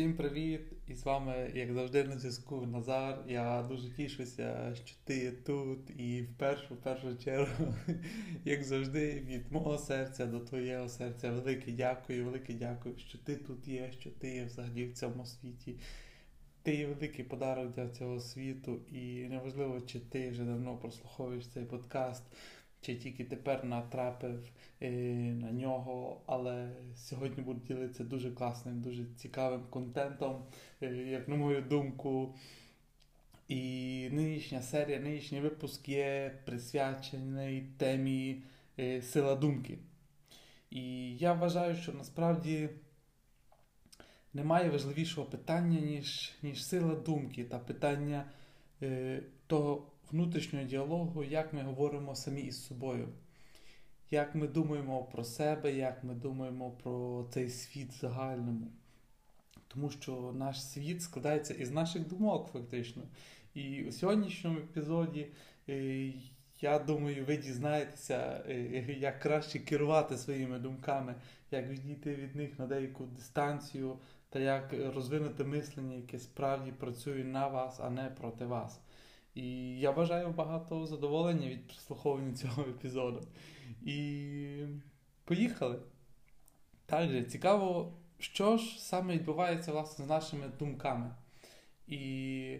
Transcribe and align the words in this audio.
Всім 0.00 0.16
привіт! 0.16 0.60
І 0.88 0.94
з 0.94 1.04
вами, 1.04 1.52
як 1.54 1.72
завжди, 1.72 2.04
на 2.04 2.18
зв'язку 2.18 2.66
Назар. 2.66 3.24
Я 3.28 3.62
дуже 3.62 3.90
тішуся, 3.90 4.74
що 4.84 4.96
ти 5.04 5.18
є 5.18 5.32
тут. 5.32 5.90
І 5.90 6.22
в 6.22 6.38
першу 6.38 6.74
в 6.74 6.76
першу 6.76 7.16
чергу, 7.16 7.74
як 8.44 8.64
завжди, 8.64 9.24
від 9.28 9.52
мого 9.52 9.78
серця 9.78 10.26
до 10.26 10.40
твоєго 10.40 10.88
серця. 10.88 11.30
Велике 11.30 11.72
дякую, 11.72 12.24
велике 12.24 12.52
дякую, 12.52 12.98
що 12.98 13.18
ти 13.18 13.36
тут 13.36 13.68
є, 13.68 13.92
що 14.00 14.10
ти 14.10 14.34
є 14.34 14.44
взагалі 14.44 14.86
в 14.86 14.92
цьому 14.92 15.26
світі. 15.26 15.74
Ти 16.62 16.74
є 16.74 16.86
великий 16.86 17.24
подарок 17.24 17.74
для 17.74 17.88
цього 17.88 18.20
світу, 18.20 18.80
і 18.92 19.28
неважливо, 19.28 19.80
чи 19.80 20.00
ти 20.00 20.30
вже 20.30 20.44
давно 20.44 20.76
прослуховуєш 20.76 21.46
цей 21.46 21.64
подкаст 21.64 22.24
чи 22.80 22.94
тільки 22.94 23.24
тепер 23.24 23.64
натрапив 23.64 24.50
е, 24.82 24.90
на 25.34 25.52
нього, 25.52 26.20
але 26.26 26.70
сьогодні 26.96 27.42
буду 27.42 27.60
ділитися 27.66 28.04
дуже 28.04 28.30
класним, 28.30 28.80
дуже 28.80 29.04
цікавим 29.16 29.62
контентом, 29.70 30.44
е, 30.82 30.86
як 30.94 31.28
на 31.28 31.36
мою 31.36 31.62
думку. 31.62 32.34
І 33.48 34.08
нинішня 34.12 34.62
серія, 34.62 35.00
нинішній 35.00 35.40
випуск 35.40 35.88
є 35.88 36.38
присвячений 36.44 37.66
темі 37.78 38.42
е, 38.78 39.02
сила 39.02 39.34
думки. 39.34 39.78
І 40.70 41.16
я 41.16 41.32
вважаю, 41.32 41.76
що 41.76 41.92
насправді 41.92 42.68
немає 44.32 44.70
важливішого 44.70 45.26
питання, 45.26 45.80
ніж 45.80 46.32
ніж 46.42 46.66
сила 46.66 46.94
думки 46.94 47.44
та 47.44 47.58
питання 47.58 48.24
е, 48.82 49.22
того, 49.46 49.89
внутрішнього 50.12 50.64
діалогу, 50.64 51.24
як 51.24 51.52
ми 51.52 51.62
говоримо 51.62 52.14
самі 52.14 52.40
із 52.40 52.66
собою, 52.66 53.08
як 54.10 54.34
ми 54.34 54.48
думаємо 54.48 55.04
про 55.04 55.24
себе, 55.24 55.72
як 55.72 56.04
ми 56.04 56.14
думаємо 56.14 56.70
про 56.70 57.26
цей 57.30 57.50
світ 57.50 57.92
загальному. 57.92 58.66
Тому 59.68 59.90
що 59.90 60.32
наш 60.36 60.64
світ 60.64 61.02
складається 61.02 61.54
із 61.54 61.70
наших 61.70 62.08
думок, 62.08 62.50
фактично. 62.52 63.02
І 63.54 63.84
у 63.84 63.92
сьогоднішньому 63.92 64.58
епізоді, 64.58 65.26
е, 65.68 66.12
я 66.60 66.78
думаю, 66.78 67.24
ви 67.24 67.36
дізнаєтеся, 67.36 68.44
е, 68.48 68.96
як 68.98 69.20
краще 69.20 69.58
керувати 69.58 70.16
своїми 70.16 70.58
думками, 70.58 71.14
як 71.50 71.68
відійти 71.68 72.14
від 72.14 72.36
них 72.36 72.58
на 72.58 72.66
деяку 72.66 73.06
дистанцію, 73.06 73.98
та 74.28 74.38
як 74.38 74.74
розвинути 74.94 75.44
мислення, 75.44 75.96
яке 75.96 76.18
справді 76.18 76.72
працює 76.72 77.24
на 77.24 77.48
вас, 77.48 77.80
а 77.80 77.90
не 77.90 78.04
проти 78.04 78.44
вас. 78.44 78.80
І 79.34 79.78
я 79.78 79.92
бажаю 79.92 80.30
багато 80.30 80.86
задоволення 80.86 81.48
від 81.48 81.66
прослуховування 81.66 82.34
цього 82.34 82.62
епізоду. 82.62 83.20
І 83.82 84.66
поїхали. 85.24 85.78
Так 86.86 87.30
цікаво, 87.30 87.92
що 88.18 88.56
ж 88.56 88.82
саме 88.82 89.14
відбувається 89.14 89.72
власне 89.72 90.04
з 90.04 90.08
нашими 90.08 90.48
думками. 90.58 91.14
І 91.86 92.58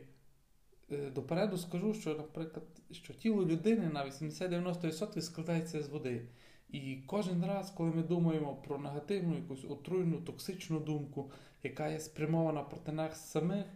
е, 0.93 1.11
допереду 1.11 1.59
скажу, 1.59 1.95
що, 1.95 2.15
наприклад, 2.15 2.65
що 2.91 3.15
тіло 3.15 3.47
людини 3.47 3.89
на 3.89 4.07
80-90% 4.07 5.21
складається 5.21 5.83
з 5.83 5.89
води. 5.89 6.29
І 6.69 6.97
кожен 7.07 7.45
раз, 7.45 7.71
коли 7.71 7.91
ми 7.91 8.03
думаємо 8.03 8.57
про 8.57 8.79
негативну, 8.79 9.37
якусь 9.37 9.65
отруйну, 9.65 10.21
токсичну 10.21 10.81
думку, 10.81 11.33
яка 11.63 11.89
є 11.89 12.01
спрямована 12.01 12.63
проти 12.63 12.93
нас 12.93 13.31
самих, 13.31 13.67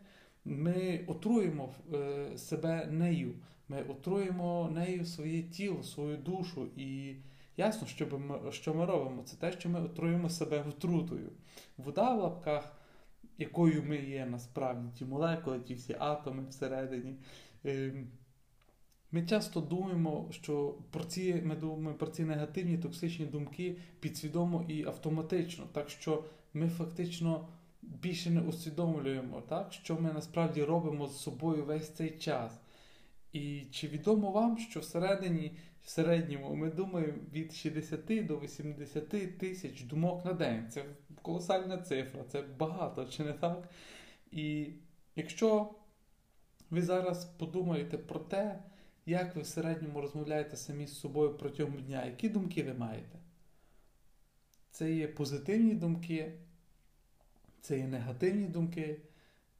ми 0.44 1.04
отруємо 1.06 1.74
е, 1.94 2.38
себе 2.38 2.86
нею, 2.86 3.34
ми 3.68 3.82
отруємо 3.82 4.70
нею 4.74 5.04
своє 5.04 5.42
тіло, 5.42 5.82
свою 5.82 6.16
душу. 6.16 6.66
І 6.76 7.16
ясно, 7.56 7.86
що 7.86 8.18
ми, 8.18 8.52
що 8.52 8.74
ми 8.74 8.86
робимо, 8.86 9.22
це 9.22 9.36
те, 9.36 9.52
що 9.52 9.68
ми 9.68 9.80
отруємо 9.80 10.30
себе 10.30 10.64
отрутою. 10.68 11.30
Вода 11.76 12.14
в 12.14 12.20
лапках, 12.20 12.76
якою 13.38 13.82
ми 13.82 13.96
є 13.96 14.26
насправді, 14.26 14.88
ті 14.98 15.04
молекули, 15.04 15.60
ті 15.60 15.74
всі 15.74 15.96
атоми 15.98 16.44
всередині. 16.50 17.14
Ем, 17.64 18.08
ми 19.12 19.26
часто 19.26 19.60
думаємо, 19.60 20.28
що 20.30 20.74
про 20.90 21.04
ці 21.04 21.34
ми 21.34 21.56
думаємо 21.56 21.94
про 21.94 22.06
ці 22.06 22.24
негативні 22.24 22.78
токсичні 22.78 23.26
думки 23.26 23.76
підсвідомо 24.00 24.64
і 24.68 24.84
автоматично, 24.84 25.64
так 25.72 25.90
що 25.90 26.24
ми 26.54 26.68
фактично 26.68 27.48
більше 27.88 28.30
не 28.30 28.40
усвідомлюємо, 28.40 29.40
так, 29.40 29.72
що 29.72 30.00
ми 30.00 30.12
насправді 30.12 30.64
робимо 30.64 31.06
з 31.06 31.22
собою 31.22 31.64
весь 31.64 31.88
цей 31.88 32.10
час. 32.10 32.60
І 33.32 33.60
чи 33.70 33.88
відомо 33.88 34.30
вам, 34.30 34.58
що 34.58 34.80
всередині, 34.80 35.56
в 35.82 35.88
середньому 35.88 36.54
ми 36.54 36.70
думаємо 36.70 37.18
від 37.32 37.52
60 37.52 38.26
до 38.26 38.40
80 38.40 39.38
тисяч 39.38 39.82
думок 39.82 40.24
на 40.24 40.32
день. 40.32 40.68
Це 40.70 40.84
колосальна 41.22 41.78
цифра, 41.78 42.24
це 42.28 42.42
багато, 42.42 43.04
чи 43.04 43.24
не 43.24 43.32
так? 43.32 43.68
І 44.30 44.66
якщо 45.16 45.74
ви 46.70 46.82
зараз 46.82 47.24
подумаєте 47.24 47.98
про 47.98 48.20
те, 48.20 48.62
як 49.06 49.36
ви 49.36 49.42
в 49.42 49.46
середньому 49.46 50.00
розмовляєте 50.00 50.56
самі 50.56 50.86
з 50.86 50.98
собою 50.98 51.34
протягом 51.34 51.82
дня, 51.82 52.06
які 52.06 52.28
думки 52.28 52.62
ви 52.62 52.74
маєте? 52.74 53.18
Це 54.70 54.92
є 54.92 55.08
позитивні 55.08 55.74
думки, 55.74 56.32
це 57.64 57.78
є 57.78 57.86
негативні 57.86 58.46
думки. 58.46 59.00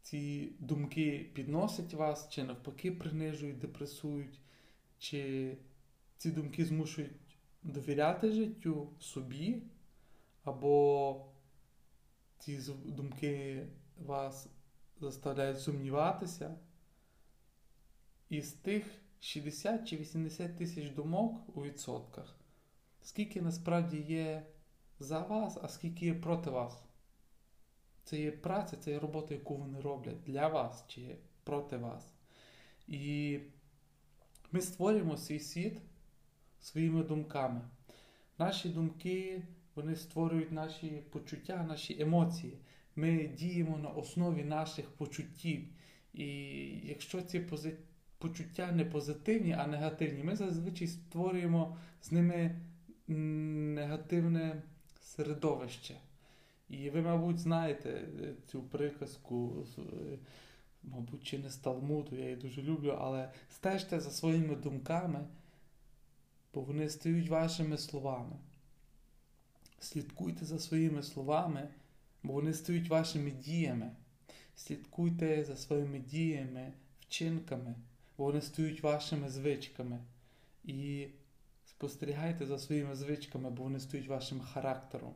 Ці 0.03 0.53
думки 0.59 1.31
підносять 1.35 1.95
вас, 1.95 2.29
чи 2.29 2.45
навпаки 2.45 2.93
принижують, 2.93 3.59
депресують, 3.59 4.41
чи 4.99 5.57
ці 6.17 6.31
думки 6.31 6.65
змушують 6.65 7.13
довіряти 7.63 8.33
життю 8.33 8.93
собі, 9.01 9.63
або 10.43 11.27
ці 12.39 12.59
думки 12.85 13.67
вас 13.99 14.49
заставляють 15.01 15.61
сумніватися. 15.61 16.59
І 18.29 18.43
з 18.43 18.53
тих 18.53 18.87
60 19.21 19.89
чи 19.89 19.97
80 19.97 20.59
тисяч 20.59 20.91
думок 20.91 21.57
у 21.57 21.63
відсотках, 21.63 22.37
скільки 23.03 23.43
насправді 23.43 24.01
є 24.01 24.47
за 24.99 25.21
вас, 25.21 25.59
а 25.63 25.69
скільки 25.69 26.07
є 26.07 26.15
проти 26.15 26.51
вас. 26.51 26.85
Це 28.05 28.21
є 28.21 28.33
праця, 28.33 28.77
це 28.77 28.91
є 28.91 28.99
робота, 28.99 29.35
яку 29.35 29.57
вони 29.57 29.81
роблять 29.81 30.23
для 30.27 30.49
вас 30.49 30.85
чи 30.89 31.17
проти 31.45 31.77
вас. 31.77 32.15
І 32.89 33.39
ми 34.53 34.61
створюємо 34.61 35.17
свій 35.17 35.41
світ 35.41 35.81
своїми 36.61 37.03
думками. 37.03 37.61
Наші 38.39 38.69
думки 38.69 39.43
вони 39.75 39.97
створюють 39.97 40.53
наші 40.53 40.89
почуття, 41.11 41.65
наші 41.69 42.01
емоції. 42.01 42.59
Ми 42.97 43.25
діємо 43.25 43.79
на 43.79 43.89
основі 43.89 44.45
наших 44.45 44.91
почуттів. 44.91 45.65
І 46.13 46.27
якщо 46.85 47.23
ці 47.23 47.41
пози... 47.41 47.77
почуття 48.19 48.73
не 48.73 48.85
позитивні, 48.85 49.53
а 49.53 49.67
негативні, 49.67 50.25
ми 50.25 50.37
зазвичай 50.37 50.89
створюємо 50.89 51.77
з 52.03 52.13
ними 52.13 52.61
негативне 53.09 54.63
середовище. 55.01 55.95
І 56.83 56.91
ви, 56.91 57.03
мабуть, 57.03 57.39
знаєте 57.39 57.91
е, 57.91 58.35
цю 58.47 58.63
приказку, 58.63 59.67
е, 59.79 59.83
мабуть, 60.83 61.25
чи 61.25 61.39
не 61.39 61.51
з 61.51 61.57
Талмуду, 61.57 62.17
я 62.17 62.25
її 62.25 62.37
дуже 62.37 62.63
люблю, 62.63 62.99
але 63.01 63.31
стежте 63.51 64.01
за 64.01 64.11
своїми 64.11 64.57
думками, 64.57 65.27
бо 66.55 66.61
вони 66.61 66.89
стають 66.89 67.29
вашими 67.29 67.79
словами. 67.79 68.37
Слідкуйте 69.79 70.45
за 70.45 70.59
своїми 70.59 71.03
словами, 71.03 71.69
бо 72.23 72.33
вони 72.33 72.55
стають 72.55 72.89
вашими 72.89 73.31
діями. 73.31 73.91
Слідкуйте 74.57 75.45
за 75.45 75.57
своїми 75.57 75.99
діями, 75.99 76.73
вчинками, 77.01 77.75
бо 78.19 78.25
вони 78.25 78.41
стають 78.41 78.83
вашими 78.83 79.29
звичками. 79.29 79.99
І 80.65 81.07
спостерігайте 81.65 82.47
за 82.47 82.59
своїми 82.59 82.97
звичками, 82.97 83.51
бо 83.51 83.63
вони 83.63 83.81
стають 83.81 84.09
вашим 84.09 84.41
характером. 84.41 85.15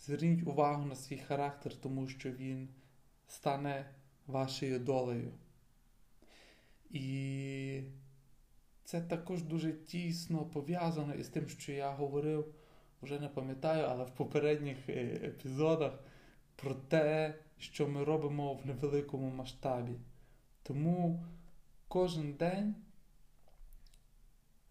Зверніть 0.00 0.46
увагу 0.46 0.84
на 0.84 0.94
свій 0.94 1.18
характер, 1.18 1.76
тому 1.76 2.08
що 2.08 2.30
він 2.30 2.68
стане 3.26 3.90
вашою 4.26 4.78
долею. 4.78 5.32
І 6.90 7.82
це 8.84 9.00
також 9.00 9.42
дуже 9.42 9.72
тісно 9.72 10.46
пов'язано 10.46 11.14
із 11.14 11.28
тим, 11.28 11.48
що 11.48 11.72
я 11.72 11.90
говорив, 11.90 12.54
вже 13.02 13.20
не 13.20 13.28
пам'ятаю, 13.28 13.86
але 13.88 14.04
в 14.04 14.10
попередніх 14.10 14.88
е, 14.88 14.92
епізодах 15.24 16.04
про 16.56 16.74
те, 16.74 17.34
що 17.58 17.88
ми 17.88 18.04
робимо 18.04 18.54
в 18.54 18.66
невеликому 18.66 19.30
масштабі. 19.30 19.92
Тому 20.62 21.24
кожен 21.88 22.32
день 22.32 22.74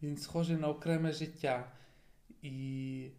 він 0.02 0.18
схожий 0.18 0.58
на 0.58 0.68
окреме 0.68 1.12
життя. 1.12 1.72
І 2.42 3.10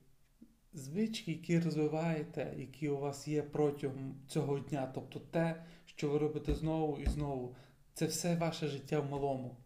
звички, 0.78 1.32
які 1.32 1.60
розвиваєте, 1.60 2.54
які 2.58 2.88
у 2.88 2.98
вас 2.98 3.28
є 3.28 3.42
протягом 3.42 4.14
цього 4.28 4.58
дня, 4.58 4.90
тобто 4.94 5.20
те, 5.20 5.62
що 5.86 6.10
ви 6.10 6.18
робите 6.18 6.54
знову 6.54 6.98
і 6.98 7.06
знову, 7.06 7.56
це 7.94 8.06
все 8.06 8.36
ваше 8.36 8.66
життя 8.66 9.00
в 9.00 9.10
малому. 9.10 9.56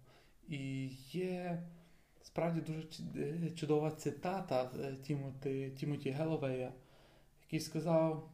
І 0.48 0.86
є 1.12 1.62
справді 2.22 2.60
дуже 2.60 2.88
е, 3.16 3.50
чудова 3.50 3.90
цитата 3.90 4.70
е, 4.80 4.96
Тімоті, 5.02 5.72
Тімоті 5.76 6.10
Геловея, 6.10 6.72
який 7.44 7.60
сказав, 7.60 8.30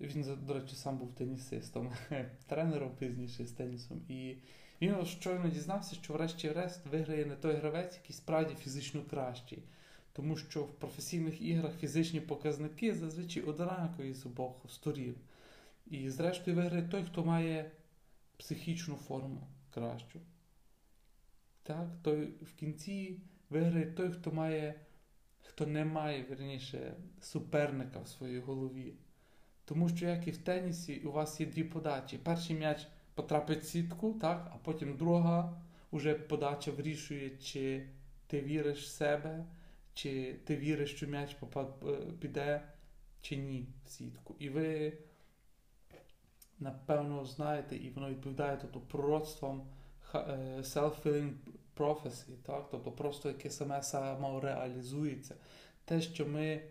Він, 0.00 0.38
до 0.46 0.54
речі, 0.54 0.76
сам 0.76 0.98
був 0.98 1.14
тенісистом, 1.14 1.92
тренером 2.46 2.90
пізніше 2.98 3.44
з 3.44 3.52
тенісом. 3.52 4.02
І 4.08 4.36
він 4.80 5.04
щойно 5.04 5.48
дізнався, 5.48 5.94
що 5.94 6.12
врешті-решт 6.12 6.86
виграє 6.86 7.26
не 7.26 7.36
той 7.36 7.56
гравець, 7.56 7.96
який 7.96 8.16
справді 8.16 8.54
фізично 8.54 9.02
кращий. 9.02 9.62
Тому 10.12 10.36
що 10.36 10.62
в 10.62 10.74
професійних 10.74 11.42
іграх 11.42 11.78
фізичні 11.78 12.20
показники 12.20 12.94
зазвичай 12.94 13.42
однакові 13.42 14.14
з 14.14 14.26
обох 14.26 14.56
сторін. 14.68 15.14
І, 15.86 16.10
зрештою, 16.10 16.56
виграє 16.56 16.88
той, 16.88 17.04
хто 17.04 17.24
має 17.24 17.70
психічну 18.36 18.94
форму 18.94 19.46
кращу. 19.70 20.20
Так, 21.62 21.88
той 22.02 22.26
в 22.26 22.54
кінці 22.54 23.20
виграє 23.50 23.86
той, 23.86 24.10
хто 24.10 24.32
має, 24.32 24.74
хто 25.42 25.66
не 25.66 25.84
має 25.84 26.22
верніше, 26.22 26.94
суперника 27.20 28.00
в 28.00 28.08
своїй 28.08 28.40
голові. 28.40 28.94
Тому 29.64 29.88
що, 29.88 30.06
як 30.06 30.28
і 30.28 30.30
в 30.30 30.36
тенісі, 30.36 30.98
у 30.98 31.12
вас 31.12 31.40
є 31.40 31.46
дві 31.46 31.64
подачі. 31.64 32.18
Перший 32.18 32.56
м'яч 32.56 32.86
потрапить 33.14 33.62
в 33.62 33.66
сітку, 33.66 34.12
так, 34.12 34.50
а 34.54 34.56
потім 34.64 34.96
друга 34.96 35.62
уже 35.90 36.14
подача 36.14 36.70
вирішує, 36.70 37.30
чи 37.30 37.86
ти 38.26 38.40
віриш 38.40 38.84
в 38.84 38.86
себе, 38.86 39.44
чи 39.94 40.34
ти 40.44 40.56
віриш, 40.56 40.94
що 40.94 41.06
м'яч 41.06 41.36
піде, 42.20 42.62
чи 43.20 43.36
ні 43.36 43.66
в 43.86 43.88
сітку. 43.88 44.36
І 44.38 44.48
ви, 44.48 44.98
напевно, 46.58 47.24
знаєте, 47.24 47.76
і 47.76 47.90
воно 47.90 48.10
відповідає 48.10 48.58
тобто, 48.60 48.80
пророцтвам 48.80 49.66
е, 50.14 50.18
self-filling 50.60 51.32
prophecy, 51.76 52.36
так? 52.42 52.68
тобто 52.70 52.92
просто 52.92 53.28
яке 53.28 53.50
саме 53.50 53.82
самореалізується. 53.82 55.34
Те, 55.84 56.00
що 56.00 56.26
ми 56.26 56.62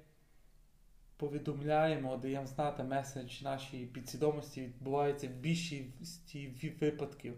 повідомляємо, 1.17 2.17
даємо 2.17 2.47
знати 2.47 2.83
меседж 2.83 3.41
нашій 3.41 3.85
підсвідомості, 3.85 4.61
відбувається 4.61 5.27
в 5.27 5.31
більшості 5.31 6.75
випадків. 6.81 7.33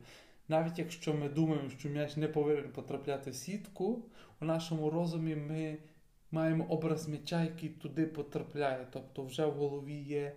Навіть 0.48 0.80
якщо 0.80 1.14
ми 1.14 1.30
думаємо, 1.30 1.70
що 1.70 1.90
м'яч 1.90 2.18
не 2.18 2.28
повинен 2.28 2.72
потрапляти 2.72 3.32
в 3.32 3.36
сітку, 3.36 4.06
у 4.42 4.46
нашому 4.46 4.90
розумі 4.90 5.36
ми 5.36 5.78
маємо 6.32 6.64
образ 6.64 7.08
м'яча, 7.08 7.44
який 7.44 7.70
туди 7.70 8.06
потрапляє. 8.06 8.88
Тобто 8.92 9.24
вже 9.24 9.46
в 9.46 9.54
голові 9.54 9.96
є 9.96 10.36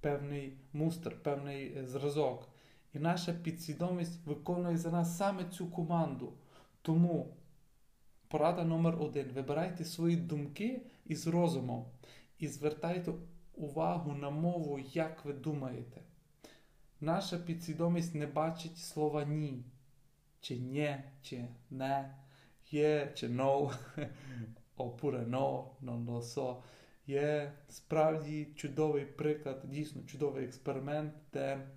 певний 0.00 0.56
мустр, 0.72 1.16
певний 1.22 1.78
е, 1.78 1.86
зразок. 1.86 2.48
І 2.94 2.98
наша 2.98 3.32
підсвідомість 3.32 4.26
виконує 4.26 4.76
за 4.76 4.90
нас 4.90 5.16
саме 5.16 5.44
цю 5.44 5.66
команду. 5.66 6.32
Тому 6.82 7.36
порада 8.28 8.64
номер 8.64 9.02
один: 9.02 9.26
вибирайте 9.34 9.84
свої 9.84 10.16
думки 10.16 10.82
із 11.06 11.26
розумом 11.26 11.84
і 12.38 12.48
звертайте 12.48 13.12
увагу 13.54 14.12
на 14.12 14.30
мову, 14.30 14.78
як 14.92 15.24
ви 15.24 15.32
думаєте. 15.32 16.00
Наша 17.04 17.38
підсвідомість 17.38 18.14
не 18.14 18.26
бачить 18.26 18.78
слова 18.78 19.24
ні, 19.24 19.64
чи 20.40 20.60
«нє», 20.60 21.04
чи 21.22 21.44
не, 21.70 22.14
є 22.70 23.12
чи 23.14 23.28
«no», 23.28 23.74
опуре 24.76 25.18
«no», 25.18 25.64
«non 25.82 26.04
lo. 26.06 26.62
Є 27.06 27.52
справді 27.68 28.48
чудовий 28.56 29.04
приклад, 29.04 29.62
дійсно 29.64 30.02
чудовий 30.02 30.44
експеримент, 30.44 31.14
де 31.32 31.68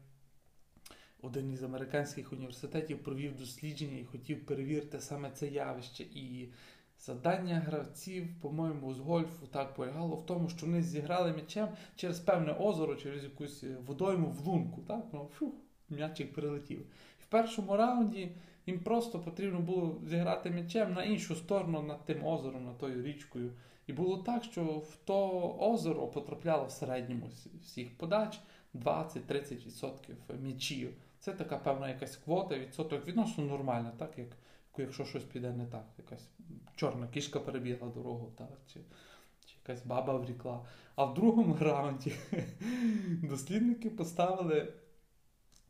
один 1.21 1.51
із 1.51 1.63
американських 1.63 2.33
університетів 2.33 3.03
провів 3.03 3.35
дослідження 3.35 3.97
і 3.97 4.05
хотів 4.05 4.45
перевірити 4.45 5.01
саме 5.01 5.31
це 5.31 5.47
явище. 5.47 6.03
І 6.03 6.49
завдання 6.99 7.55
гравців, 7.55 8.27
по-моєму, 8.41 8.93
з 8.93 8.99
гольфу 8.99 9.47
так 9.47 9.75
полягало 9.75 10.15
в 10.15 10.25
тому, 10.25 10.49
що 10.49 10.65
вони 10.65 10.81
зіграли 10.81 11.31
м'ячем 11.31 11.67
через 11.95 12.19
певне 12.19 12.53
озеро, 12.53 12.95
через 12.95 13.23
якусь 13.23 13.63
водойму 13.85 14.29
в 14.29 14.47
лунку. 14.47 14.81
Так? 14.81 15.05
Ну, 15.13 15.29
фу, 15.33 15.53
м'ячик 15.89 16.33
прилетів. 16.33 16.79
І 17.19 17.23
в 17.23 17.25
першому 17.25 17.77
раунді 17.77 18.31
їм 18.65 18.79
просто 18.79 19.19
потрібно 19.19 19.59
було 19.59 20.01
зіграти 20.05 20.49
м'ячем 20.49 20.93
на 20.93 21.03
іншу 21.03 21.35
сторону 21.35 21.81
над 21.81 22.05
тим 22.05 22.25
озером, 22.25 22.65
над 22.65 22.77
тою 22.77 23.03
річкою. 23.03 23.51
І 23.87 23.93
було 23.93 24.17
так, 24.17 24.43
що 24.43 24.63
в 24.63 24.97
то 25.05 25.49
озеро 25.59 26.07
потрапляло 26.07 26.65
в 26.65 26.71
середньому 26.71 27.29
всіх 27.61 27.97
подач 27.97 28.39
20-30% 28.75 30.13
м'ячів. 30.41 30.93
Це 31.19 31.33
така 31.33 31.57
певна 31.57 31.89
якась 31.89 32.17
квота, 32.17 32.59
відсоток 32.59 33.07
відносно 33.07 33.43
нормальна, 33.43 33.91
так 33.97 34.17
як 34.17 34.27
якщо 34.81 35.05
щось 35.05 35.23
піде 35.23 35.51
не 35.51 35.65
так, 35.65 35.85
якась 35.97 36.29
чорна 36.75 37.07
кішка 37.07 37.39
перебігла 37.39 37.89
дорогу, 37.89 38.33
так, 38.37 38.59
чи, 38.73 38.79
чи 39.45 39.55
якась 39.67 39.85
баба 39.85 40.17
врікла. 40.17 40.65
А 40.95 41.05
в 41.05 41.13
другому 41.13 41.57
раунді 41.61 42.13
дослідники 43.23 43.89
поставили 43.89 44.73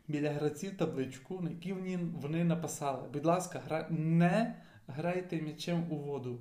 біля 0.08 0.32
гравців 0.32 0.78
табличку, 0.78 1.42
на 1.42 1.50
якій 1.50 1.74
вони, 2.22 2.44
написали: 2.44 3.08
будь 3.14 3.26
ласка, 3.26 3.62
гра... 3.66 3.88
не 3.90 4.56
грайте 4.88 5.42
м'ячем 5.42 5.92
у 5.92 5.96
воду. 5.96 6.40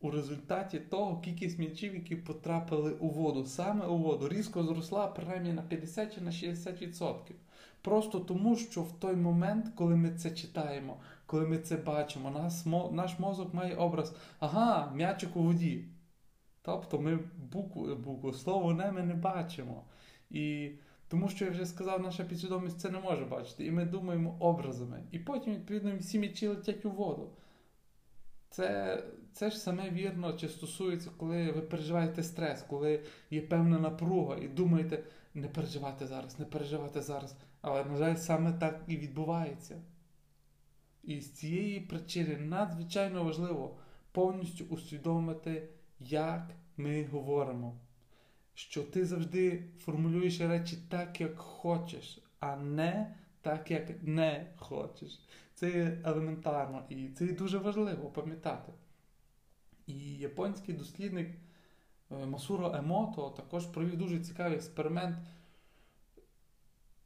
У 0.00 0.10
результаті 0.10 0.78
того 0.78 1.20
кількість 1.20 1.58
м'ячів, 1.58 1.94
які 1.94 2.16
потрапили 2.16 2.92
у 2.92 3.08
воду, 3.08 3.44
саме 3.44 3.86
у 3.86 3.98
воду, 3.98 4.28
різко 4.28 4.62
зросла 4.62 5.06
принаймні 5.06 5.52
на 5.52 5.62
50 5.62 6.14
чи 6.14 6.20
на 6.20 6.30
60%. 6.30 7.14
Просто 7.82 8.20
тому, 8.20 8.56
що 8.56 8.82
в 8.82 9.00
той 9.00 9.16
момент, 9.16 9.66
коли 9.74 9.96
ми 9.96 10.10
це 10.10 10.30
читаємо, 10.30 10.96
коли 11.28 11.46
ми 11.46 11.58
це 11.58 11.76
бачимо, 11.76 12.30
нас, 12.30 12.66
наш 12.92 13.18
мозок 13.18 13.54
має 13.54 13.76
образ, 13.76 14.16
ага, 14.38 14.92
м'ячик 14.94 15.36
у 15.36 15.42
воді. 15.42 15.84
Тобто 16.62 16.98
ми 16.98 17.18
букву, 17.36 17.94
букву 17.94 18.32
слово 18.32 18.74
не 18.74 18.92
ми 18.92 19.02
не 19.02 19.14
бачимо. 19.14 19.84
І 20.30 20.70
тому 21.08 21.28
що 21.28 21.44
я 21.44 21.50
вже 21.50 21.66
сказав, 21.66 22.02
наша 22.02 22.24
підсвідомість 22.24 22.80
це 22.80 22.90
не 22.90 23.00
може 23.00 23.24
бачити. 23.24 23.66
І 23.66 23.70
ми 23.70 23.84
думаємо 23.84 24.36
образами. 24.40 25.02
І 25.10 25.18
потім, 25.18 25.54
відповідно, 25.54 25.96
всі 25.98 26.18
м'ячі 26.18 26.48
летять 26.48 26.84
у 26.84 26.90
воду. 26.90 27.30
Це 28.50 29.02
це 29.32 29.50
ж 29.50 29.58
саме 29.58 29.90
вірно, 29.90 30.32
чи 30.32 30.48
стосується, 30.48 31.10
коли 31.16 31.52
ви 31.52 31.60
переживаєте 31.60 32.22
стрес, 32.22 32.62
коли 32.62 33.04
є 33.30 33.40
певна 33.40 33.78
напруга, 33.78 34.36
і 34.36 34.48
думаєте, 34.48 35.04
не 35.34 35.48
переживати 35.48 36.06
зараз, 36.06 36.38
не 36.38 36.44
переживати 36.44 37.02
зараз. 37.02 37.36
Але, 37.60 37.84
на 37.84 37.96
жаль, 37.96 38.16
саме 38.16 38.52
так 38.52 38.80
і 38.86 38.96
відбувається. 38.96 39.76
І 41.08 41.20
з 41.20 41.32
цієї 41.32 41.80
причини 41.80 42.36
надзвичайно 42.36 43.24
важливо 43.24 43.76
повністю 44.12 44.64
усвідомити, 44.64 45.68
як 46.00 46.50
ми 46.76 47.04
говоримо. 47.04 47.76
Що 48.54 48.82
ти 48.82 49.04
завжди 49.04 49.64
формулюєш 49.78 50.40
речі 50.40 50.78
так, 50.88 51.20
як 51.20 51.38
хочеш, 51.38 52.18
а 52.40 52.56
не 52.56 53.14
так, 53.40 53.70
як 53.70 54.02
не 54.02 54.46
хочеш. 54.56 55.20
Це 55.54 55.70
є 55.70 56.02
елементарно 56.04 56.84
і 56.88 57.08
це 57.08 57.26
є 57.26 57.32
дуже 57.32 57.58
важливо 57.58 58.10
пам'ятати. 58.10 58.72
І 59.86 60.14
японський 60.14 60.74
дослідник 60.74 61.28
е, 62.10 62.26
Масуро 62.26 62.74
Емото 62.74 63.30
також 63.30 63.66
провів 63.66 63.96
дуже 63.96 64.20
цікавий 64.20 64.56
експеримент 64.56 65.16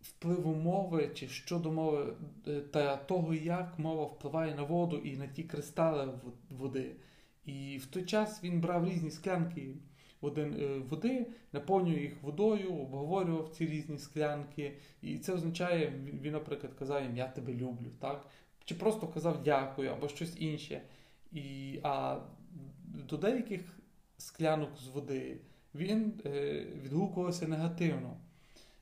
впливу 0.03 0.55
мови 0.55 1.11
чи 1.15 1.29
щодо 1.29 1.73
мови 1.73 2.15
е, 2.49 2.61
та 2.61 2.97
того, 2.97 3.35
як 3.35 3.79
мова 3.79 4.05
впливає 4.05 4.55
на 4.55 4.63
воду 4.63 4.97
і 4.97 5.17
на 5.17 5.27
ті 5.27 5.43
кристали 5.43 6.09
води. 6.51 6.97
І 7.45 7.79
в 7.83 7.87
той 7.87 8.05
час 8.05 8.45
він 8.45 8.61
брав 8.61 8.89
різні 8.89 9.11
склянки 9.11 9.75
один, 10.23 10.55
е, 10.61 10.79
води, 10.79 11.27
наповнює 11.53 12.01
їх 12.01 12.23
водою, 12.23 12.75
обговорював 12.75 13.49
ці 13.49 13.67
різні 13.67 13.99
склянки. 13.99 14.77
І 15.03 15.19
це 15.19 15.33
означає, 15.33 15.93
він, 16.23 16.33
наприклад, 16.33 16.75
казав 16.79 17.03
їм 17.03 17.17
Я 17.17 17.29
тебе 17.29 17.53
люблю. 17.53 17.91
так? 17.99 18.27
Чи 18.65 18.75
просто 18.75 19.09
казав 19.09 19.43
дякую 19.43 19.91
або 19.91 20.09
щось 20.09 20.41
інше. 20.41 20.83
І, 21.33 21.79
А 21.83 22.21
до 23.09 23.17
деяких 23.17 23.61
склянок 24.19 24.71
з 24.79 24.89
води 24.89 25.41
він 25.75 26.21
е, 26.27 26.67
відгукувався 26.83 27.49
негативно. 27.49 28.17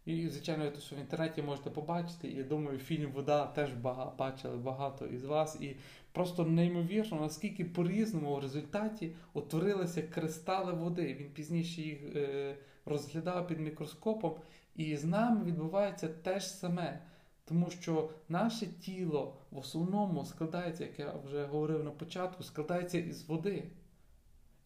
І, 0.04 0.28
звичайно, 0.28 0.64
ви 0.64 0.70
в 0.70 1.00
інтернеті 1.00 1.42
можете 1.42 1.70
побачити. 1.70 2.28
І 2.28 2.36
я 2.36 2.44
думаю, 2.44 2.78
фільм 2.78 3.12
Вода 3.12 3.46
теж 3.46 3.72
бага, 3.72 4.12
бачили 4.18 4.56
багато 4.56 5.06
із 5.06 5.24
вас. 5.24 5.60
І 5.60 5.76
просто 6.12 6.44
неймовірно, 6.44 7.20
наскільки 7.20 7.64
по-різному 7.64 8.36
в 8.36 8.38
результаті 8.38 9.14
утворилися 9.32 10.02
кристали 10.02 10.72
води. 10.72 11.14
Він 11.20 11.30
пізніше 11.30 11.82
їх 11.82 12.16
е, 12.16 12.56
розглядав 12.86 13.46
під 13.46 13.60
мікроскопом. 13.60 14.34
І 14.76 14.96
з 14.96 15.04
нами 15.04 15.44
відбувається 15.44 16.08
те 16.08 16.40
ж 16.40 16.46
саме. 16.46 17.02
Тому 17.44 17.70
що 17.70 18.10
наше 18.28 18.66
тіло 18.66 19.36
в 19.50 19.58
основному 19.58 20.24
складається, 20.24 20.84
як 20.84 20.98
я 20.98 21.12
вже 21.24 21.44
говорив 21.44 21.84
на 21.84 21.90
початку, 21.90 22.42
складається 22.42 22.98
із 22.98 23.28
води. 23.28 23.70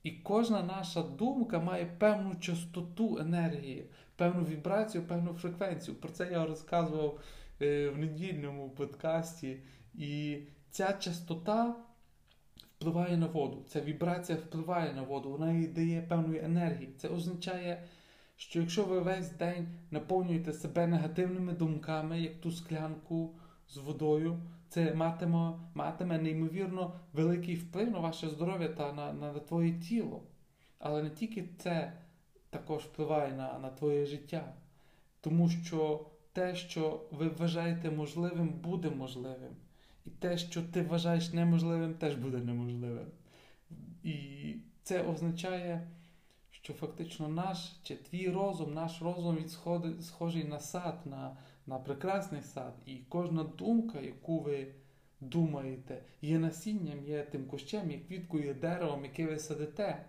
І 0.03 0.11
кожна 0.11 0.63
наша 0.63 1.03
думка 1.03 1.59
має 1.59 1.87
певну 1.87 2.35
частоту 2.35 3.19
енергії, 3.19 3.91
певну 4.17 4.45
вібрацію, 4.45 5.05
певну 5.05 5.33
фреквенцію. 5.33 5.95
Про 5.95 6.09
це 6.09 6.29
я 6.33 6.47
розказував 6.47 7.21
е, 7.63 7.89
в 7.89 7.99
недільному 7.99 8.71
подкасті. 8.71 9.57
І 9.95 10.39
ця 10.71 10.93
частота 10.93 11.75
впливає 12.85 13.17
на 13.17 13.27
воду. 13.27 13.65
Ця 13.69 13.81
вібрація 13.81 14.39
впливає 14.39 14.93
на 14.93 15.03
воду, 15.03 15.31
вона 15.31 15.53
їй 15.53 15.67
дає 15.67 16.03
певної 16.03 16.45
енергії. 16.45 16.95
Це 16.99 17.09
означає, 17.09 17.85
що 18.37 18.61
якщо 18.61 18.85
ви 18.85 19.01
весь 19.01 19.31
день 19.31 19.69
наповнюєте 19.91 20.53
себе 20.53 20.87
негативними 20.87 21.53
думками, 21.53 22.21
як 22.21 22.41
ту 22.41 22.51
склянку 22.51 23.39
з 23.69 23.77
водою, 23.77 24.39
це 24.69 24.95
матиме 24.95 25.53
матиме 25.75 26.19
неймовірно 26.19 27.01
великий 27.13 27.57
вплив 27.57 27.91
на 27.91 27.99
ваше 27.99 28.29
здоров'я 28.29 28.69
та 28.69 28.93
на, 28.93 29.13
на, 29.13 29.33
на 29.33 29.39
твоє 29.39 29.73
тіло. 29.73 30.23
Але 30.79 31.03
не 31.03 31.11
тільки 31.11 31.49
це 31.59 31.93
також 32.55 32.83
впливає 32.83 33.33
на, 33.33 33.59
на 33.59 33.71
твоє 33.71 34.07
життя, 34.07 34.55
тому 35.21 35.49
що 35.49 36.07
те, 36.33 36.55
що 36.55 37.01
ви 37.11 37.29
вважаєте 37.29 37.91
можливим, 37.91 38.49
буде 38.49 38.91
можливим. 38.91 39.57
І 40.07 40.11
те, 40.11 40.39
що 40.39 40.63
ти 40.63 40.83
вважаєш 40.83 41.33
неможливим, 41.33 41.95
теж 41.95 42.15
буде 42.15 42.39
неможливим. 42.39 43.07
І 44.03 44.17
це 44.83 45.03
означає, 45.03 45.89
що 46.51 46.73
фактично 46.73 47.29
наш 47.29 47.73
чи 47.83 47.97
твій 47.97 48.31
розум, 48.31 48.75
наш 48.75 49.03
розум 49.03 49.37
він 49.37 49.49
схожий 50.03 50.45
на 50.45 50.61
сад, 50.61 51.01
на, 51.05 51.37
на 51.67 51.79
прекрасний 51.79 52.43
сад. 52.43 52.75
І 52.87 52.97
кожна 52.97 53.45
думка, 53.45 54.01
яку 54.01 54.41
ви 54.41 54.67
думаєте, 55.21 56.03
є 56.23 56.39
насінням, 56.39 57.05
є 57.05 57.23
тим 57.23 57.47
кущем, 57.47 57.91
є 57.91 57.99
квіткою, 57.99 58.45
є 58.45 58.55
деревом, 58.55 59.05
яке 59.05 59.27
ви 59.27 59.39
садите. 59.39 60.05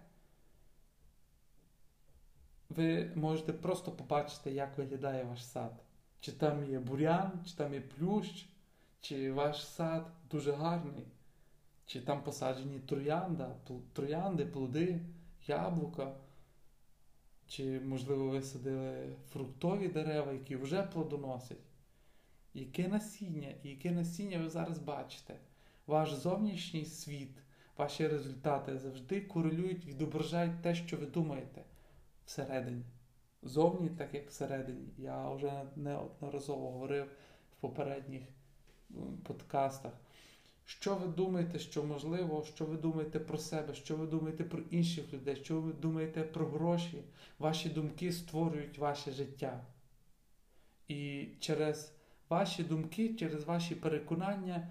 Ви 2.70 3.12
можете 3.16 3.54
просто 3.54 3.92
побачити, 3.92 4.52
як 4.52 4.78
виглядає 4.78 5.24
ваш 5.24 5.46
сад. 5.46 5.74
Чи 6.20 6.32
там 6.32 6.72
є 6.72 6.80
бурян, 6.80 7.32
чи 7.46 7.56
там 7.56 7.74
є 7.74 7.82
плющ, 7.82 8.50
чи 9.02 9.32
ваш 9.32 9.68
сад 9.68 10.08
дуже 10.32 10.52
гарний, 10.52 11.06
чи 11.86 12.02
там 12.02 12.24
посаджені 12.24 12.80
троянда, 12.80 13.56
троянди, 13.94 14.46
плоди, 14.46 15.00
яблука, 15.48 16.16
чи, 17.48 17.80
можливо, 17.80 18.30
ви 18.30 18.42
садили 18.42 19.16
фруктові 19.30 19.88
дерева, 19.88 20.34
які 20.34 20.56
вже 20.56 20.84
плодоносять. 20.84 21.58
Яке 22.54 22.88
насіння, 22.88 23.54
і 23.64 23.70
яке 23.70 23.92
насіння 23.92 24.38
ви 24.40 24.50
зараз 24.50 24.80
бачите? 24.80 25.40
Ваш 25.88 26.14
зовнішній 26.14 26.86
світ, 26.86 27.38
ваші 27.78 28.08
результати 28.08 28.78
завжди 28.78 29.22
корелюють, 29.22 29.86
відображають 29.86 30.62
те, 30.62 30.76
що 30.76 30.98
ви 30.98 31.06
думаєте 31.06 31.64
всередині. 32.26 32.84
Зовні, 33.44 33.90
так 33.90 34.14
як 34.14 34.30
всередині. 34.30 34.88
Я 34.98 35.30
вже 35.30 35.52
неодноразово 35.76 36.72
говорив 36.72 37.06
в 37.52 37.62
попередніх 37.62 38.24
подкастах. 39.24 39.92
Що 40.66 40.96
ви 40.96 41.08
думаєте, 41.08 41.60
що 41.60 41.84
можливо, 41.84 42.44
що 42.56 42.66
ви 42.66 42.78
думаєте 42.78 43.20
про 43.20 43.38
себе, 43.38 43.74
що 43.74 43.96
ви 43.96 44.08
думаєте 44.08 44.44
про 44.44 44.60
інших 44.70 45.14
людей, 45.14 45.36
що 45.36 45.62
ви 45.62 45.74
думаєте 45.74 46.24
про 46.24 46.46
гроші, 46.46 47.04
ваші 47.40 47.70
думки 47.70 48.12
створюють 48.12 48.78
ваше 48.78 49.12
життя. 49.12 49.66
І 50.88 51.28
через 51.40 51.94
ваші 52.30 52.64
думки, 52.64 53.16
через 53.16 53.44
ваші 53.44 53.76
переконання 53.76 54.68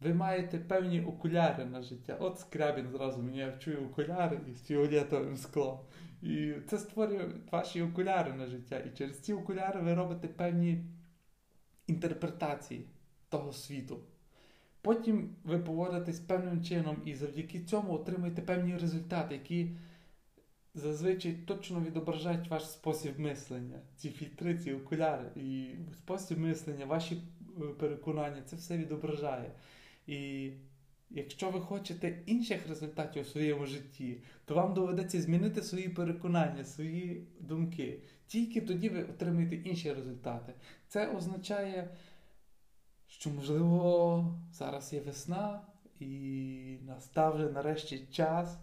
ви 0.00 0.14
маєте 0.14 0.58
певні 0.58 1.02
окуляри 1.02 1.64
на 1.64 1.82
життя. 1.82 2.16
От 2.20 2.40
Скрябін 2.40 2.90
зразу 2.90 3.22
мені 3.22 3.46
вчує 3.56 3.76
окуляри 3.76 4.40
із 4.50 4.62
фіолетовим 4.62 5.36
склом. 5.36 5.78
І 6.22 6.52
це 6.66 6.78
створює 6.78 7.28
ваші 7.50 7.82
окуляри 7.82 8.32
на 8.32 8.46
життя. 8.46 8.78
І 8.78 8.90
через 8.98 9.20
ці 9.20 9.32
окуляри 9.32 9.80
ви 9.80 9.94
робите 9.94 10.28
певні 10.28 10.84
інтерпретації 11.86 12.84
того 13.28 13.52
світу. 13.52 14.00
Потім 14.82 15.36
ви 15.44 15.58
поводитесь 15.58 16.20
певним 16.20 16.64
чином 16.64 16.96
і 17.04 17.14
завдяки 17.14 17.60
цьому 17.60 17.94
отримуєте 17.94 18.42
певні 18.42 18.76
результати, 18.76 19.34
які 19.34 19.70
зазвичай 20.74 21.32
точно 21.32 21.80
відображають 21.80 22.48
ваш 22.48 22.70
спосіб 22.70 23.20
мислення. 23.20 23.80
Ці 23.96 24.10
фільтри, 24.10 24.58
ці 24.58 24.72
окуляри, 24.72 25.30
і 25.36 25.70
спосіб 25.92 26.38
мислення, 26.38 26.86
ваші 26.86 27.14
е, 27.14 27.64
переконання, 27.78 28.42
це 28.46 28.56
все 28.56 28.78
відображає. 28.78 29.52
І 30.06 30.50
якщо 31.10 31.50
ви 31.50 31.60
хочете 31.60 32.22
інших 32.26 32.68
результатів 32.68 33.22
у 33.22 33.24
своєму 33.24 33.66
житті, 33.66 34.22
то 34.44 34.54
вам 34.54 34.74
доведеться 34.74 35.20
змінити 35.20 35.62
свої 35.62 35.88
переконання, 35.88 36.64
свої 36.64 37.26
думки. 37.40 38.02
Тільки 38.26 38.60
тоді 38.60 38.88
ви 38.88 39.02
отримаєте 39.02 39.56
інші 39.56 39.92
результати. 39.92 40.52
Це 40.88 41.08
означає 41.08 41.90
що, 43.10 43.30
можливо, 43.30 44.38
зараз 44.52 44.92
є 44.92 45.00
весна 45.00 45.60
і 46.00 46.78
настав 46.86 47.34
вже 47.34 47.50
нарешті 47.50 48.06
час 48.10 48.58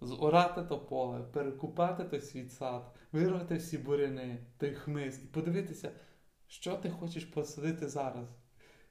зорати 0.00 0.62
то 0.62 0.78
поле, 0.78 1.20
перекупати 1.20 2.04
той 2.04 2.20
свій 2.20 2.48
сад, 2.48 2.94
вирвати 3.12 3.56
всі 3.56 3.78
буряни, 3.78 4.38
той 4.58 4.74
хмиз 4.74 5.20
і 5.24 5.26
подивитися, 5.26 5.90
що 6.46 6.76
ти 6.76 6.90
хочеш 6.90 7.24
посадити 7.24 7.88
зараз. 7.88 8.28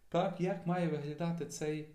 Так, 0.09 0.41
Як 0.41 0.67
має 0.67 0.87
виглядати 0.87 1.45
цей 1.45 1.89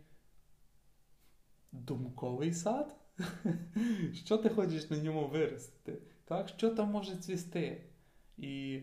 думковий 1.72 2.52
сад? 2.52 2.96
Що 4.14 4.36
ти 4.36 4.48
хочеш 4.48 4.90
на 4.90 4.96
ньому 4.96 5.28
виростити? 5.28 6.02
Так? 6.24 6.48
Що 6.48 6.70
там 6.70 6.90
може 6.90 7.16
цвісти? 7.16 7.84
І 8.36 8.80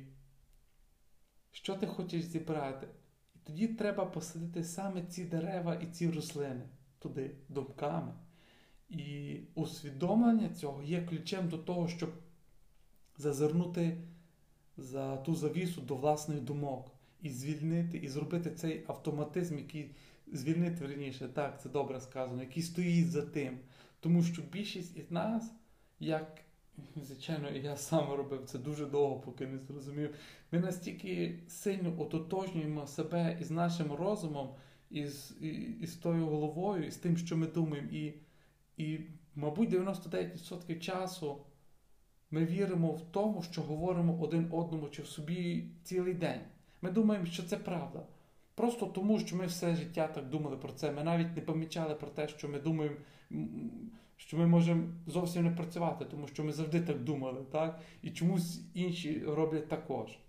що 1.52 1.76
ти 1.76 1.88
хочеш 1.88 2.24
зібрати? 2.24 2.88
І 3.36 3.40
Тоді 3.44 3.68
треба 3.68 4.06
посадити 4.06 4.64
саме 4.64 5.06
ці 5.06 5.26
дерева 5.26 5.76
і 5.76 5.86
ці 5.86 6.12
рослини 6.12 6.70
туди 7.00 7.36
думками. 7.50 8.14
І 8.90 9.38
усвідомлення 9.56 10.50
цього 10.50 10.84
є 10.84 11.06
ключем 11.06 11.50
до 11.50 11.58
того, 11.58 11.88
щоб 11.88 12.10
зазирнути 13.18 13.98
за 14.78 15.18
ту 15.18 15.36
завісу 15.36 15.82
до 15.82 15.96
власних 15.96 16.42
думок 16.42 16.92
і 17.22 17.30
звільнити, 17.30 17.98
і 17.98 18.08
зробити 18.08 18.52
цей 18.52 18.86
автоматизм, 18.88 19.58
який 19.58 19.96
звільнити 20.34 20.86
верніше, 20.86 21.28
так, 21.28 21.62
це 21.62 21.70
добре 21.70 22.00
сказано, 22.00 22.42
який 22.42 22.64
стоїть 22.64 23.12
за 23.12 23.22
тим. 23.22 23.60
Тому 24.00 24.24
що 24.24 24.42
більшість 24.42 24.98
із 24.98 25.12
нас, 25.12 25.52
як 26.00 26.42
Звичайно, 26.96 27.50
я 27.50 27.78
сам 27.78 28.14
робив 28.14 28.46
це 28.46 28.60
дуже 28.60 28.86
довго, 28.86 29.20
поки 29.20 29.48
не 29.48 29.60
зрозумів. 29.60 30.16
Ми 30.52 30.60
настільки 30.60 31.40
сильно 31.48 32.02
ототожнюємо 32.02 32.88
себе 32.88 33.38
із 33.42 33.52
нашим 33.52 33.92
розумом, 33.92 34.50
із 34.90 35.38
із 35.82 35.96
тою 35.96 36.26
головою, 36.26 36.88
і 36.88 36.92
з 36.92 36.98
тим, 36.98 37.18
що 37.18 37.38
ми 37.38 37.48
думаємо. 37.48 37.90
І, 37.92 38.14
і 38.78 39.00
мабуть, 39.36 39.70
99% 39.70 40.80
часу 40.80 41.38
ми 42.32 42.46
віримо 42.46 42.92
в 42.92 43.12
тому, 43.12 43.44
що 43.44 43.62
говоримо 43.62 44.20
один 44.22 44.48
одному 44.52 44.90
чи 44.90 45.02
в 45.02 45.08
собі 45.08 45.70
цілий 45.84 46.14
день. 46.14 46.42
Ми 46.82 46.92
думаємо, 46.92 47.26
що 47.26 47.44
це 47.44 47.58
правда. 47.58 48.06
Просто 48.58 48.86
тому, 48.86 49.20
що 49.20 49.36
ми 49.36 49.46
все 49.46 49.76
життя 49.76 50.08
так 50.08 50.30
думали 50.30 50.58
про 50.58 50.74
це. 50.74 50.92
Ми 50.92 51.04
навіть 51.04 51.36
не 51.36 51.42
помічали 51.42 51.96
про 51.96 52.08
те, 52.08 52.28
що 52.28 52.50
ми 52.50 52.60
думаємо 52.60 52.96
що 54.18 54.38
ми 54.38 54.48
можемо 54.48 54.84
зовсім 55.08 55.44
не 55.44 55.52
працювати, 55.52 56.06
тому 56.06 56.28
що 56.28 56.44
ми 56.44 56.52
завжди 56.54 56.82
так 56.82 57.04
думали, 57.04 57.46
так? 57.52 57.82
і 58.02 58.12
чомусь 58.12 58.62
інші 58.74 59.24
роблять 59.26 59.68
також. 59.68 60.20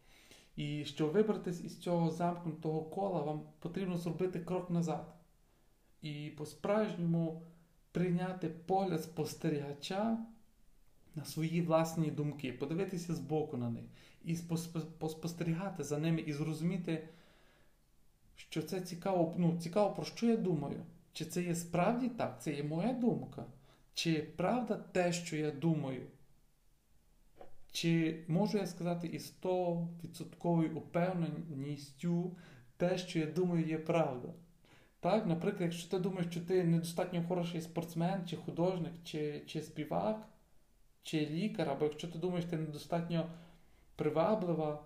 І 0.57 0.85
щоб 0.85 1.13
вибратися 1.13 1.67
із 1.67 1.79
цього 1.79 2.11
замкнутого 2.11 2.83
кола, 2.83 3.23
вам 3.23 3.41
потрібно 3.59 3.97
зробити 3.99 4.41
крок 4.41 4.71
назад. 4.71 5.15
І 6.03 6.33
по-справжньому 6.37 7.43
прийняти 7.93 8.49
погляд 8.49 9.03
спостерігача 9.03 10.19
на 11.15 11.25
свої 11.25 11.63
власні 11.63 12.11
думки, 12.11 12.53
подивитися 12.53 13.15
збоку 13.15 13.57
на 13.57 13.71
них, 13.71 13.85
і 14.25 14.37
поспостерігати 14.99 15.85
за 15.85 15.99
ними, 15.99 16.21
і 16.21 16.33
зрозуміти, 16.33 17.09
що 18.49 18.63
це 18.63 18.81
цікаво, 18.81 19.35
ну, 19.39 19.59
цікаво, 19.59 19.91
про 19.95 20.05
що 20.05 20.27
я 20.27 20.37
думаю. 20.37 20.83
Чи 21.13 21.25
це 21.25 21.43
є 21.43 21.55
справді 21.55 22.09
так? 22.09 22.43
Це 22.43 22.53
є 22.53 22.63
моя 22.63 22.93
думка? 22.93 23.45
Чи 23.95 24.15
правда 24.37 24.75
те, 24.75 25.13
що 25.13 25.37
я 25.37 25.51
думаю? 25.51 26.03
Чи 27.73 28.25
можу 28.29 28.59
я 28.59 28.67
сказати 28.67 29.07
із 29.07 29.35
100% 29.43 30.75
упевненістю 30.75 32.37
те, 32.77 32.99
що 32.99 33.19
я 33.19 33.27
думаю, 33.27 33.67
є 33.67 33.79
правда? 33.79 34.29
Так, 35.01 35.27
Наприклад, 35.27 35.63
якщо 35.63 35.91
ти 35.91 35.99
думаєш, 35.99 36.31
що 36.31 36.41
ти 36.41 36.65
недостатньо 36.65 37.25
хороший 37.29 37.61
спортсмен, 37.61 38.27
чи 38.27 38.37
художник, 38.37 38.93
чи 39.05 39.43
чи 39.47 39.63
співак, 39.63 40.29
чи 41.03 41.27
лікар, 41.27 41.69
або 41.71 41.85
якщо 41.85 42.09
ти 42.09 42.19
думаєш, 42.19 42.45
що 42.45 42.51
ти 42.51 42.57
недостатньо 42.57 43.27
приваблива, 43.97 44.83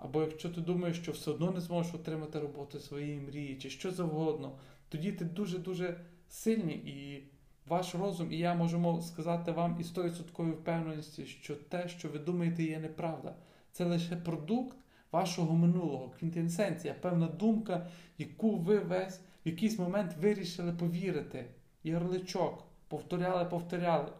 або 0.00 0.20
якщо 0.20 0.48
ти 0.48 0.60
думаєш, 0.60 0.96
що 0.96 1.12
все 1.12 1.30
одно 1.30 1.50
не 1.50 1.60
зможеш 1.60 1.94
отримати 1.94 2.40
роботу 2.40 2.78
своєї 2.78 3.20
мрії, 3.20 3.58
чи 3.58 3.70
що 3.70 3.90
завгодно, 3.90 4.58
тоді 4.88 5.12
ти 5.12 5.24
дуже-дуже 5.24 6.00
сильний 6.28 6.76
і 6.76 7.24
ваш 7.66 7.94
розум 7.94 8.32
і 8.32 8.38
я 8.38 8.54
можемо 8.54 9.02
сказати 9.02 9.52
вам 9.52 9.76
із 9.80 9.92
100% 9.96 10.50
впевненості, 10.52 11.26
що 11.26 11.56
те, 11.56 11.88
що 11.88 12.08
ви 12.08 12.18
думаєте, 12.18 12.62
є 12.62 12.78
неправда. 12.78 13.34
Це 13.72 13.84
лише 13.84 14.16
продукт 14.16 14.76
вашого 15.12 15.56
минулого, 15.56 16.12
квінтенсенція, 16.18 16.94
певна 16.94 17.26
думка, 17.26 17.90
яку 18.18 18.56
ви 18.56 18.78
весь 18.78 19.20
в 19.46 19.48
якийсь 19.48 19.78
момент 19.78 20.16
вирішили 20.20 20.72
повірити. 20.72 21.46
Ярличок. 21.84 22.64
Повторяли, 22.88 23.44
повторяли. 23.44 24.12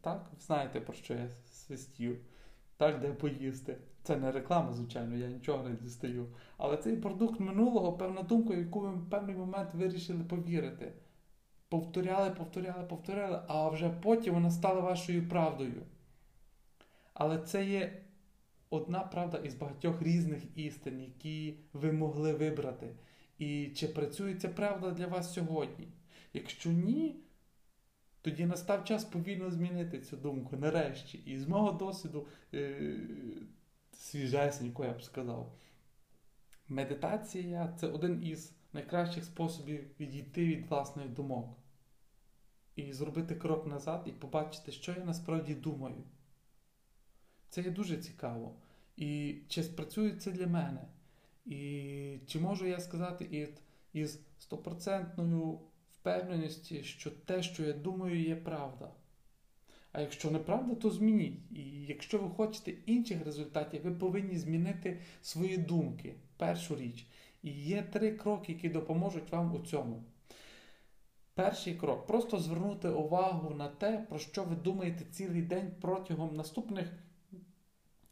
Так? 0.00 0.28
Ви 0.32 0.40
Знаєте, 0.40 0.80
про 0.80 0.94
що 0.94 1.14
я 1.14 1.28
свистів, 1.50 2.18
так, 2.76 3.00
де 3.00 3.12
поїсти. 3.12 3.76
Це 4.02 4.16
не 4.16 4.32
реклама, 4.32 4.72
звичайно, 4.72 5.16
я 5.16 5.28
нічого 5.28 5.68
не 5.68 5.76
дістаю. 5.76 6.26
Але 6.56 6.76
цей 6.76 6.96
продукт 6.96 7.40
минулого, 7.40 7.92
певна 7.92 8.22
думка, 8.22 8.54
яку 8.54 8.80
ви 8.80 8.90
в 8.90 9.10
певний 9.10 9.36
момент 9.36 9.74
вирішили 9.74 10.24
повірити. 10.24 10.92
Повторяли, 11.68 12.30
повторяли, 12.30 12.84
повторяли, 12.84 13.42
а 13.48 13.68
вже 13.68 13.90
потім 13.90 14.34
вона 14.34 14.50
стала 14.50 14.80
вашою 14.80 15.28
правдою. 15.28 15.82
Але 17.14 17.38
це 17.38 17.64
є 17.64 18.02
одна 18.70 19.00
правда 19.00 19.38
із 19.38 19.54
багатьох 19.54 20.02
різних 20.02 20.42
істин, 20.58 21.00
які 21.00 21.58
ви 21.72 21.92
могли 21.92 22.32
вибрати. 22.32 22.94
І 23.38 23.72
чи 23.76 23.88
працює 23.88 24.34
ця 24.34 24.48
правда 24.48 24.90
для 24.90 25.06
вас 25.06 25.34
сьогодні? 25.34 25.88
Якщо 26.32 26.70
ні, 26.70 27.16
тоді 28.22 28.46
настав 28.46 28.84
час 28.84 29.04
повільно 29.04 29.50
змінити 29.50 30.00
цю 30.00 30.16
думку 30.16 30.56
нарешті. 30.56 31.18
І 31.18 31.38
з 31.38 31.48
мого 31.48 31.72
досвіду 31.72 32.26
е- 32.54 32.96
свіжесенько, 33.92 34.84
я 34.84 34.92
б 34.92 35.02
сказав. 35.02 35.52
Медитація 36.68 37.74
це 37.80 37.86
один 37.86 38.24
із 38.26 38.52
найкращих 38.72 39.24
способів 39.24 39.90
відійти 40.00 40.46
від 40.46 40.66
власних 40.66 41.08
думок. 41.08 41.58
І 42.76 42.92
зробити 42.92 43.34
крок 43.34 43.66
назад 43.66 44.02
і 44.06 44.12
побачити, 44.12 44.72
що 44.72 44.92
я 44.92 45.04
насправді 45.04 45.54
думаю. 45.54 46.04
Це 47.48 47.62
є 47.62 47.70
дуже 47.70 47.96
цікаво. 47.96 48.54
І 48.96 49.38
чи 49.48 49.62
спрацює 49.62 50.10
це 50.10 50.30
для 50.30 50.46
мене? 50.46 50.88
І 51.44 52.18
чи 52.26 52.40
можу 52.40 52.66
я 52.66 52.80
сказати 52.80 53.48
із 53.92 54.20
стопроцентною 54.38 55.60
впевненості, 55.90 56.84
що 56.84 57.10
те, 57.10 57.42
що 57.42 57.64
я 57.64 57.72
думаю, 57.72 58.20
є 58.20 58.36
правда. 58.36 58.90
А 59.92 60.00
якщо 60.00 60.30
неправда, 60.30 60.74
то 60.74 60.90
змініть. 60.90 61.38
І 61.50 61.86
якщо 61.88 62.18
ви 62.18 62.30
хочете 62.30 62.70
інших 62.70 63.24
результатів, 63.24 63.82
ви 63.82 63.90
повинні 63.90 64.38
змінити 64.38 65.00
свої 65.22 65.56
думки. 65.56 66.14
Першу 66.36 66.76
річ. 66.76 67.06
І 67.42 67.50
є 67.50 67.82
три 67.82 68.12
кроки, 68.12 68.52
які 68.52 68.68
допоможуть 68.68 69.32
вам 69.32 69.54
у 69.54 69.58
цьому. 69.58 70.02
Перший 71.34 71.74
крок 71.74 72.06
просто 72.06 72.38
звернути 72.38 72.88
увагу 72.88 73.54
на 73.54 73.68
те, 73.68 74.06
про 74.08 74.18
що 74.18 74.44
ви 74.44 74.56
думаєте 74.56 75.04
цілий 75.04 75.42
день 75.42 75.72
протягом 75.80 76.36
наступних 76.36 76.92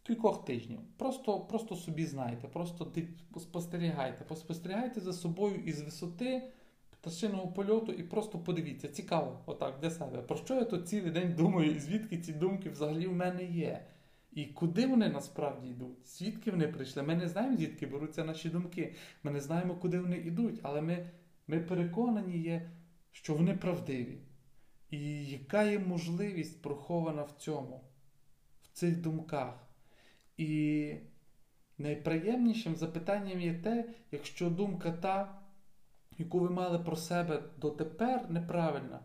кількох 0.03 0.45
тижнів. 0.45 0.79
Просто 0.97 1.41
просто 1.41 1.77
собі 1.77 2.07
знайте, 2.07 2.49
просто 2.49 2.93
спостерігайте, 3.37 4.25
поспостерігайте 4.25 5.01
за 5.01 5.13
собою 5.13 5.57
із 5.57 5.83
висоти 5.83 6.53
пташиного 7.01 7.49
польоту 7.49 7.93
і 7.93 8.03
просто 8.03 8.39
подивіться, 8.39 8.89
цікаво, 8.89 9.41
отак 9.47 9.79
для 9.81 9.91
себе. 9.91 10.23
Про 10.23 10.37
що 10.37 10.55
я 10.55 10.65
тут 10.65 10.89
цілий 10.89 11.11
день 11.11 11.35
думаю, 11.35 11.71
і 11.71 11.79
звідки 11.79 12.19
ці 12.19 12.33
думки 12.33 12.71
взагалі 12.71 13.07
в 13.07 13.13
мене 13.13 13.45
є? 13.45 13.87
І 14.33 14.45
куди 14.45 14.87
вони 14.87 15.09
насправді 15.09 15.69
йдуть? 15.69 16.09
Звідки 16.09 16.51
вони 16.51 16.69
прийшли? 16.69 17.03
Ми 17.03 17.15
не 17.15 17.29
знаємо, 17.29 17.57
звідки 17.57 17.87
беруться 17.87 18.25
наші 18.25 18.49
думки. 18.49 18.95
Ми 19.23 19.31
не 19.31 19.41
знаємо, 19.41 19.75
куди 19.75 20.01
вони 20.01 20.17
йдуть, 20.17 20.61
але 20.63 20.81
ми, 20.81 21.11
ми 21.47 21.61
переконані 21.61 22.39
є, 22.39 22.71
що 23.13 23.35
вони 23.35 23.57
правдиві. 23.57 24.19
І 24.91 25.25
яка 25.25 25.63
є 25.63 25.79
можливість 25.79 26.63
прохована 26.63 27.23
в 27.23 27.33
цьому, 27.33 27.85
в 28.63 28.69
цих 28.73 29.01
думках? 29.01 29.67
І 30.37 30.95
найприємнішим 31.79 32.77
запитанням 32.77 33.41
є 33.41 33.55
те, 33.55 33.85
якщо 34.13 34.51
думка 34.51 34.93
та 34.93 35.40
яку 36.21 36.39
ви 36.39 36.51
мали 36.51 36.79
про 36.79 36.97
себе 36.97 37.43
дотепер 37.57 38.31
неправильна, 38.31 39.01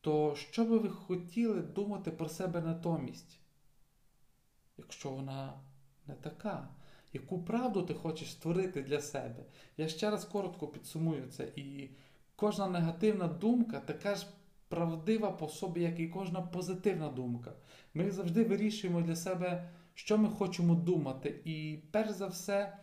то 0.00 0.34
що 0.36 0.64
би 0.64 0.78
ви 0.78 0.88
хотіли 0.88 1.60
думати 1.60 2.10
про 2.10 2.28
себе 2.28 2.60
натомість? 2.60 3.38
Якщо 4.78 5.10
вона 5.10 5.52
не 6.06 6.14
така, 6.14 6.68
яку 7.12 7.42
правду 7.42 7.82
ти 7.82 7.94
хочеш 7.94 8.30
створити 8.30 8.82
для 8.82 9.00
себе? 9.00 9.44
Я 9.76 9.88
ще 9.88 10.10
раз 10.10 10.24
коротко 10.24 10.68
підсумую 10.68 11.26
це. 11.30 11.48
І 11.56 11.90
кожна 12.36 12.68
негативна 12.68 13.28
думка 13.28 13.80
така 13.80 14.14
ж 14.14 14.26
правдива 14.68 15.30
по 15.30 15.48
собі, 15.48 15.82
як 15.82 16.00
і 16.00 16.08
кожна 16.08 16.40
позитивна 16.40 17.08
думка. 17.08 17.52
Ми 17.94 18.10
завжди 18.10 18.44
вирішуємо 18.44 19.00
для 19.00 19.16
себе, 19.16 19.70
що 19.94 20.18
ми 20.18 20.28
хочемо 20.28 20.74
думати. 20.74 21.40
І 21.44 21.78
перш 21.90 22.10
за 22.10 22.26
все, 22.26 22.78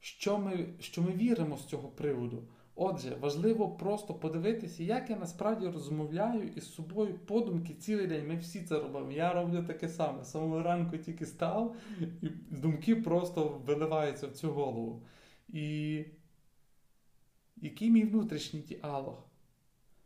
що 0.00 0.38
ми, 0.38 0.66
що 0.80 1.02
ми 1.02 1.12
віримо 1.12 1.56
з 1.56 1.64
цього 1.64 1.88
приводу. 1.88 2.48
Отже, 2.80 3.16
важливо 3.20 3.68
просто 3.68 4.14
подивитися, 4.14 4.82
як 4.82 5.10
я 5.10 5.16
насправді 5.16 5.66
розмовляю 5.66 6.48
із 6.56 6.74
собою 6.74 7.18
подумки 7.18 7.74
цілий 7.74 8.06
день. 8.06 8.28
Ми 8.28 8.36
всі 8.36 8.62
це 8.62 8.78
робимо. 8.78 9.12
Я 9.12 9.32
роблю 9.32 9.62
таке 9.62 9.88
саме. 9.88 10.24
Самого 10.24 10.62
ранку 10.62 10.98
тільки 10.98 11.26
став, 11.26 11.76
і 12.22 12.28
думки 12.50 12.96
просто 12.96 13.62
виливаються 13.66 14.26
в 14.26 14.32
цю 14.32 14.50
голову. 14.50 15.02
І 15.48 16.04
який 17.56 17.90
мій 17.90 18.04
внутрішній 18.04 18.60
діалог? 18.60 19.24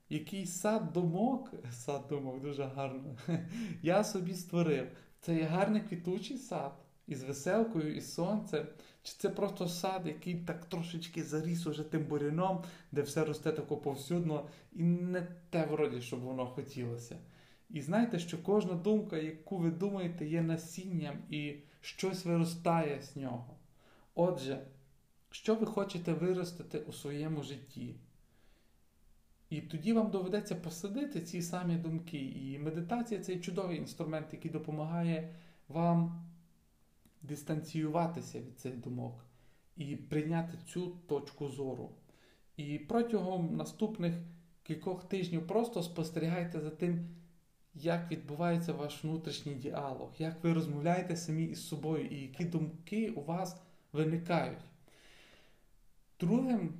Який 0.08 0.46
сад 0.46 0.92
думок, 0.92 1.52
сад 1.70 2.02
думок 2.08 2.40
дуже 2.40 2.64
гарно, 2.64 3.16
я 3.82 4.04
собі 4.04 4.34
створив. 4.34 4.86
Це 5.20 5.34
є 5.34 5.42
гарний 5.42 5.82
квітучий 5.82 6.38
сад 6.38 6.81
із 7.12 7.22
веселкою, 7.22 7.96
із 7.96 8.14
сонцем. 8.14 8.66
Чи 9.02 9.14
це 9.18 9.28
просто 9.30 9.68
сад, 9.68 10.06
який 10.06 10.34
так 10.34 10.64
трошечки 10.64 11.22
заріс 11.22 11.66
уже 11.66 11.82
тим 11.82 12.04
буряном, 12.04 12.64
де 12.92 13.02
все 13.02 13.24
росте 13.24 13.52
тако 13.52 13.76
повсюдно, 13.76 14.48
і 14.72 14.82
не 14.82 15.26
те 15.50 15.66
вроді, 15.66 16.00
щоб 16.00 16.20
воно 16.20 16.46
хотілося. 16.46 17.18
І 17.70 17.80
знаєте, 17.80 18.18
що 18.18 18.42
кожна 18.42 18.74
думка, 18.74 19.16
яку 19.16 19.58
ви 19.58 19.70
думаєте, 19.70 20.26
є 20.26 20.42
насінням 20.42 21.16
і 21.30 21.54
щось 21.80 22.24
виростає 22.24 23.02
з 23.02 23.16
нього. 23.16 23.56
Отже, 24.14 24.66
що 25.30 25.54
ви 25.54 25.66
хочете 25.66 26.12
виростити 26.12 26.78
у 26.78 26.92
своєму 26.92 27.42
житті? 27.42 27.94
І 29.50 29.60
тоді 29.60 29.92
вам 29.92 30.10
доведеться 30.10 30.54
посадити 30.54 31.20
ці 31.20 31.42
самі 31.42 31.76
думки. 31.76 32.18
І 32.18 32.58
медитація 32.58 33.20
це 33.20 33.36
чудовий 33.36 33.78
інструмент, 33.78 34.26
який 34.32 34.50
допомагає 34.50 35.34
вам 35.68 36.24
дистанціюватися 37.22 38.40
від 38.40 38.58
цих 38.58 38.76
думок 38.76 39.24
і 39.76 39.96
прийняти 39.96 40.58
цю 40.66 40.86
точку 41.06 41.48
зору. 41.48 41.90
І 42.56 42.78
протягом 42.78 43.56
наступних 43.56 44.14
кількох 44.62 45.08
тижнів 45.08 45.46
просто 45.46 45.82
спостерігайте 45.82 46.60
за 46.60 46.70
тим, 46.70 47.08
як 47.74 48.10
відбувається 48.10 48.72
ваш 48.72 49.04
внутрішній 49.04 49.54
діалог, 49.54 50.12
як 50.18 50.44
ви 50.44 50.52
розмовляєте 50.52 51.16
самі 51.16 51.44
із 51.44 51.68
собою 51.68 52.06
і 52.06 52.20
які 52.20 52.44
думки 52.44 53.10
у 53.10 53.20
вас 53.22 53.60
виникають. 53.92 54.64
Другим 56.20 56.74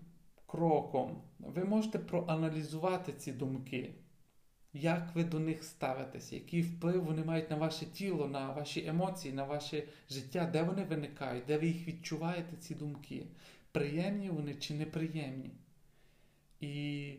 кроком 0.46 1.22
ви 1.38 1.64
можете 1.64 1.98
проаналізувати 1.98 3.12
ці 3.12 3.32
думки. 3.32 3.94
Як 4.74 5.14
ви 5.14 5.24
до 5.24 5.38
них 5.38 5.64
ставитеся, 5.64 6.34
який 6.34 6.62
вплив 6.62 7.04
вони 7.04 7.24
мають 7.24 7.50
на 7.50 7.56
ваше 7.56 7.86
тіло, 7.86 8.28
на 8.28 8.52
ваші 8.52 8.86
емоції, 8.86 9.34
на 9.34 9.44
ваше 9.44 9.84
життя, 10.10 10.50
де 10.52 10.62
вони 10.62 10.84
виникають, 10.84 11.44
де 11.46 11.58
ви 11.58 11.66
їх 11.66 11.88
відчуваєте, 11.88 12.56
ці 12.56 12.74
думки? 12.74 13.26
Приємні 13.72 14.30
вони 14.30 14.54
чи 14.54 14.74
неприємні? 14.74 15.50
І 16.60 17.14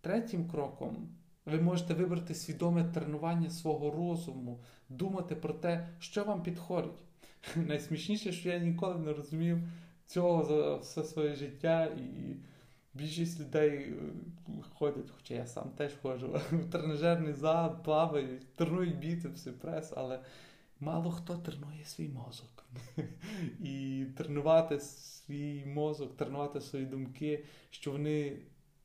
третім 0.00 0.48
кроком 0.48 1.08
ви 1.46 1.60
можете 1.60 1.94
вибрати 1.94 2.34
свідоме 2.34 2.84
тренування 2.84 3.50
свого 3.50 3.90
розуму, 3.90 4.60
думати 4.88 5.36
про 5.36 5.54
те, 5.54 5.88
що 5.98 6.24
вам 6.24 6.42
підходить. 6.42 7.02
Найсмішніше, 7.56 8.32
що 8.32 8.48
я 8.48 8.58
ніколи 8.58 8.98
не 8.98 9.12
розумів 9.12 9.58
цього 10.06 10.44
за 10.44 10.76
все 10.76 11.04
своє 11.04 11.34
життя. 11.34 11.84
і 11.84 12.36
Більшість 12.94 13.40
людей 13.40 13.78
е, 13.78 14.52
ходять, 14.74 15.10
хоча 15.16 15.34
я 15.34 15.46
сам 15.46 15.70
теж 15.70 15.92
ходжу, 16.02 16.40
в 16.52 16.70
тренажерний 16.70 17.32
зал, 17.32 17.82
плавають, 17.84 18.54
тренують 18.54 18.98
біцепси, 18.98 19.52
прес, 19.52 19.92
але 19.96 20.20
мало 20.80 21.10
хто 21.10 21.36
тренує 21.36 21.84
свій 21.84 22.08
мозок. 22.08 22.64
І 23.60 24.06
тренувати 24.16 24.80
свій 24.80 25.64
мозок, 25.66 26.16
тренувати 26.16 26.60
свої 26.60 26.86
думки, 26.86 27.44
що 27.70 27.92
вони 27.92 28.38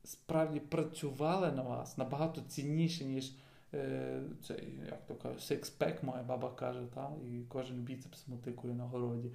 справді 0.03 0.59
працювали 0.59 1.51
на 1.51 1.61
вас 1.61 1.97
набагато 1.97 2.41
цінніше, 2.41 3.05
ніж 3.05 3.33
е, 3.73 4.21
цей, 4.43 4.79
як 4.85 5.05
то 5.05 5.15
кажуть, 5.15 5.41
секспек, 5.41 6.03
моя 6.03 6.23
баба 6.23 6.51
каже, 6.51 6.85
та? 6.95 7.11
і 7.31 7.41
кожен 7.49 7.77
біцепс 7.77 8.27
мотикує 8.27 8.73
на 8.73 8.83
городі. 8.83 9.31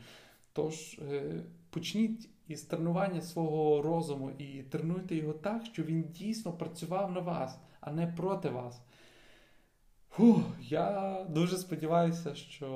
Тож 0.53 0.99
е, 0.99 1.43
почніть 1.71 2.29
із 2.49 2.63
тренування 2.63 3.21
свого 3.21 3.83
розуму 3.83 4.31
і 4.31 4.63
тренуйте 4.63 5.17
його 5.17 5.33
так, 5.33 5.65
щоб 5.65 5.87
він 5.87 6.03
дійсно 6.03 6.53
працював 6.53 7.13
на 7.13 7.21
вас, 7.21 7.59
а 7.81 7.93
не 7.93 8.07
проти 8.07 8.49
вас. 8.49 8.81
Фух, 10.17 10.41
я 10.61 11.17
дуже 11.29 11.57
сподіваюся, 11.57 12.35
що 12.35 12.69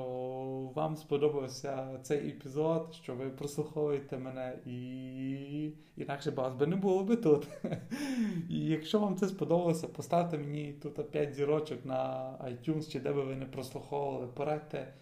вам 0.75 0.95
сподобався 0.95 1.99
цей 2.01 2.29
епізод, 2.29 2.93
що 2.93 3.15
ви 3.15 3.29
прослуховуєте 3.29 4.17
мене 4.17 4.59
і 4.65 5.71
інакше 5.97 6.31
вас 6.31 6.53
би 6.53 6.67
не 6.67 6.75
було 6.75 7.03
би 7.03 7.15
тут. 7.15 7.47
І 8.49 8.65
якщо 8.65 8.99
вам 8.99 9.15
це 9.15 9.27
сподобалося, 9.27 9.87
поставте 9.87 10.37
мені 10.37 10.73
тут 10.73 11.11
5 11.11 11.33
зірочок 11.33 11.85
на 11.85 12.31
iTunes 12.43 12.91
чи 12.91 12.99
де 12.99 13.13
би 13.13 13.23
ви 13.23 13.35
не 13.35 13.45
прослуховували. 13.45 14.27
Порадьте 14.27 14.93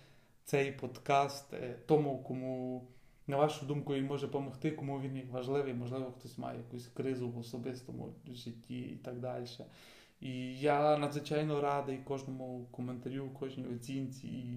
цей 0.43 0.71
подкаст 0.71 1.53
е, 1.53 1.79
тому, 1.85 2.23
кому, 2.23 2.87
на 3.27 3.37
вашу 3.37 3.65
думку, 3.65 3.93
він 3.93 4.05
може 4.05 4.27
допомогти, 4.27 4.71
кому 4.71 5.01
він 5.01 5.21
важливий, 5.31 5.73
можливо, 5.73 6.13
хтось 6.19 6.37
має 6.37 6.57
якусь 6.57 6.87
кризу 6.87 7.29
в 7.29 7.37
особистому 7.37 8.13
житті 8.27 8.79
і 8.79 8.95
так 8.95 9.19
далі. 9.19 9.45
І 10.19 10.59
я 10.59 10.97
надзвичайно 10.97 11.61
радий 11.61 11.97
кожному 11.97 12.67
коментарю, 12.71 13.29
кожній 13.39 13.65
оцінці 13.65 14.27
і 14.27 14.47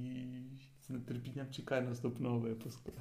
з 0.83 0.91
нетерпінням 0.91 1.51
чекаю 1.51 1.89
наступного 1.89 2.39
випуску. 2.39 2.93